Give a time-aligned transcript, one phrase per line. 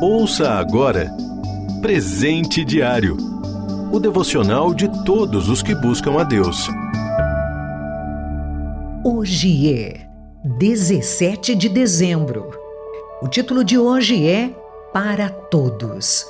[0.00, 1.10] Ouça agora
[1.80, 3.16] Presente Diário
[3.92, 6.68] o devocional de todos os que buscam a Deus.
[9.04, 10.06] Hoje é
[10.44, 12.50] 17 de dezembro.
[13.22, 14.50] O título de hoje é
[14.92, 16.26] Para Todos.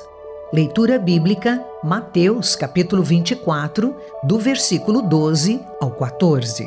[0.53, 3.93] Leitura bíblica, Mateus, capítulo 24,
[4.23, 6.63] do versículo 12 ao 14.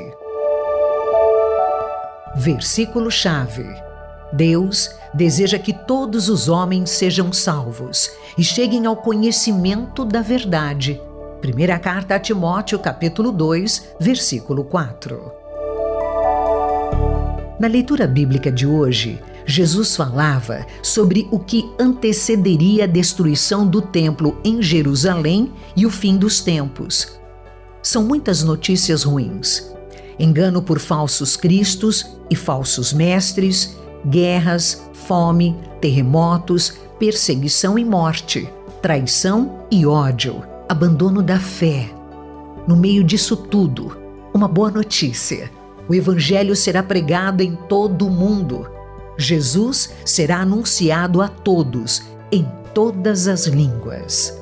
[2.36, 3.89] Versículo-chave.
[4.32, 11.00] Deus deseja que todos os homens sejam salvos e cheguem ao conhecimento da verdade.
[11.40, 15.32] Primeira carta a Timóteo, capítulo 2, versículo 4.
[17.58, 24.38] Na leitura bíblica de hoje, Jesus falava sobre o que antecederia a destruição do templo
[24.44, 27.18] em Jerusalém e o fim dos tempos.
[27.82, 29.70] São muitas notícias ruins.
[30.18, 33.76] Engano por falsos cristos e falsos mestres,
[34.06, 38.48] guerras, fome, terremotos, perseguição e morte,
[38.82, 41.90] traição e ódio, abandono da fé.
[42.66, 43.96] No meio disso tudo,
[44.32, 45.50] uma boa notícia.
[45.88, 48.68] O Evangelho será pregado em todo o mundo.
[49.18, 54.38] Jesus será anunciado a todos, em todas as línguas.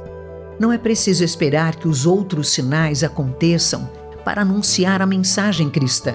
[0.59, 3.89] Não é preciso esperar que os outros sinais aconteçam
[4.25, 6.15] para anunciar a mensagem cristã.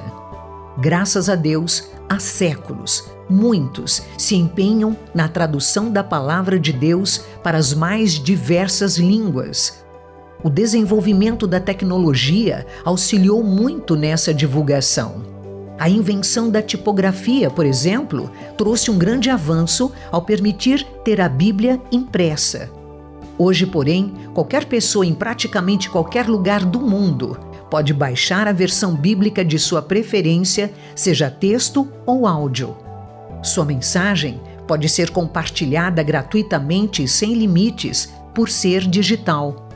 [0.77, 7.57] Graças a Deus, há séculos, muitos se empenham na tradução da palavra de Deus para
[7.57, 9.83] as mais diversas línguas.
[10.43, 15.23] O desenvolvimento da tecnologia auxiliou muito nessa divulgação.
[15.79, 21.81] A invenção da tipografia, por exemplo, trouxe um grande avanço ao permitir ter a Bíblia
[21.91, 22.69] impressa.
[23.37, 27.37] Hoje, porém, qualquer pessoa em praticamente qualquer lugar do mundo
[27.69, 32.82] pode baixar a versão bíblica de sua preferência, seja texto ou áudio.
[33.43, 39.67] Sua mensagem pode ser compartilhada gratuitamente sem limites por ser digital.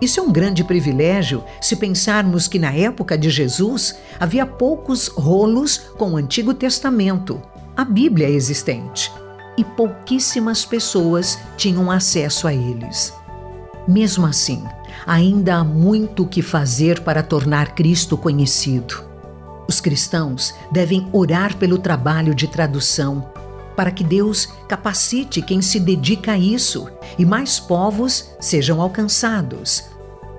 [0.00, 5.78] Isso é um grande privilégio se pensarmos que na época de Jesus havia poucos rolos
[5.98, 7.42] com o Antigo Testamento,
[7.76, 9.10] a Bíblia existente,
[9.58, 13.12] e pouquíssimas pessoas tinham acesso a eles.
[13.88, 14.62] Mesmo assim,
[15.06, 19.05] ainda há muito o que fazer para tornar Cristo conhecido.
[19.68, 23.26] Os cristãos devem orar pelo trabalho de tradução,
[23.76, 26.88] para que Deus capacite quem se dedica a isso
[27.18, 29.84] e mais povos sejam alcançados.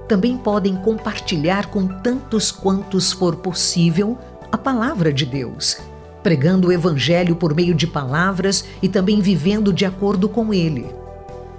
[0.08, 4.18] Também podem compartilhar com tantos quantos for possível
[4.52, 5.78] a palavra de Deus,
[6.24, 10.88] pregando o Evangelho por meio de palavras e também vivendo de acordo com ele.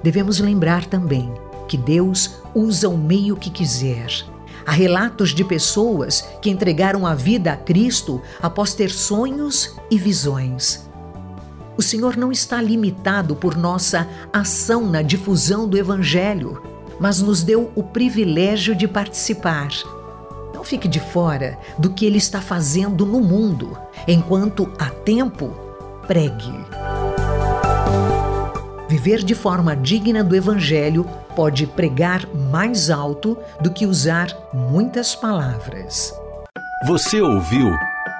[0.03, 1.33] Devemos lembrar também
[1.69, 4.09] que Deus usa o meio que quiser.
[4.69, 10.87] Há relatos de pessoas que entregaram a vida a Cristo após ter sonhos e visões.
[11.75, 16.63] O Senhor não está limitado por nossa ação na difusão do Evangelho,
[17.01, 19.71] mas nos deu o privilégio de participar.
[20.53, 23.75] Não fique de fora do que Ele está fazendo no mundo.
[24.07, 25.49] Enquanto há tempo,
[26.07, 26.78] pregue.
[28.89, 31.05] Viver de forma digna do Evangelho
[31.37, 36.15] pode pregar mais alto do que usar muitas palavras.
[36.87, 37.71] Você ouviu